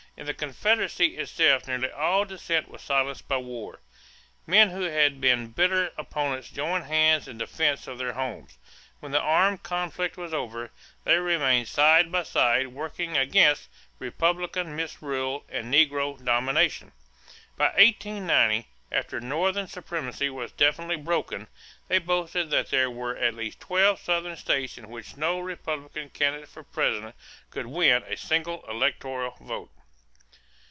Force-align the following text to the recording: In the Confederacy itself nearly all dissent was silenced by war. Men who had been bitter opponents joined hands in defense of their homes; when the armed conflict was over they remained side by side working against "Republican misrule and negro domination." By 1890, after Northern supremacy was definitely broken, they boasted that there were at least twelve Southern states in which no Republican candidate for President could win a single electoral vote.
In 0.17 0.27
the 0.27 0.33
Confederacy 0.35 1.17
itself 1.17 1.65
nearly 1.67 1.89
all 1.89 2.25
dissent 2.25 2.67
was 2.69 2.83
silenced 2.83 3.27
by 3.27 3.37
war. 3.37 3.79
Men 4.45 4.69
who 4.69 4.81
had 4.83 5.19
been 5.21 5.47
bitter 5.47 5.93
opponents 5.97 6.49
joined 6.51 6.83
hands 6.83 7.27
in 7.27 7.39
defense 7.39 7.87
of 7.87 7.97
their 7.97 8.13
homes; 8.13 8.59
when 8.99 9.13
the 9.13 9.19
armed 9.21 9.63
conflict 9.63 10.17
was 10.17 10.31
over 10.33 10.69
they 11.05 11.15
remained 11.17 11.69
side 11.69 12.11
by 12.11 12.21
side 12.21 12.67
working 12.67 13.17
against 13.17 13.69
"Republican 13.97 14.75
misrule 14.75 15.43
and 15.49 15.73
negro 15.73 16.23
domination." 16.23 16.91
By 17.57 17.69
1890, 17.69 18.67
after 18.91 19.19
Northern 19.21 19.67
supremacy 19.67 20.29
was 20.29 20.51
definitely 20.51 20.97
broken, 20.97 21.47
they 21.87 21.97
boasted 21.99 22.51
that 22.51 22.69
there 22.69 22.91
were 22.91 23.15
at 23.15 23.33
least 23.33 23.61
twelve 23.61 23.99
Southern 23.99 24.35
states 24.35 24.77
in 24.77 24.89
which 24.89 25.17
no 25.17 25.39
Republican 25.39 26.09
candidate 26.09 26.49
for 26.49 26.63
President 26.63 27.15
could 27.49 27.65
win 27.67 28.03
a 28.03 28.17
single 28.17 28.63
electoral 28.69 29.31
vote. 29.41 29.71